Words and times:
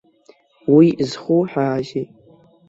Уи 0.75 0.87
зхуҳәаазеи? 1.09 2.05